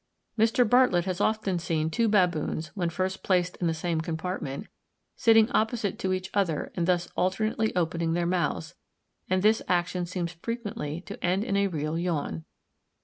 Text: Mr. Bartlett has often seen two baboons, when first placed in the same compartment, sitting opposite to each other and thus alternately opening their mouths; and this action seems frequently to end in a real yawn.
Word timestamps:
Mr. 0.35 0.67
Bartlett 0.67 1.05
has 1.05 1.21
often 1.21 1.59
seen 1.59 1.87
two 1.91 2.07
baboons, 2.09 2.69
when 2.73 2.89
first 2.89 3.21
placed 3.21 3.55
in 3.57 3.67
the 3.67 3.73
same 3.75 4.01
compartment, 4.01 4.65
sitting 5.15 5.47
opposite 5.51 5.99
to 5.99 6.11
each 6.11 6.31
other 6.33 6.71
and 6.73 6.87
thus 6.87 7.07
alternately 7.15 7.71
opening 7.75 8.13
their 8.13 8.25
mouths; 8.25 8.73
and 9.29 9.43
this 9.43 9.61
action 9.67 10.07
seems 10.07 10.31
frequently 10.31 11.01
to 11.01 11.23
end 11.23 11.43
in 11.43 11.55
a 11.55 11.67
real 11.67 11.99
yawn. 11.99 12.45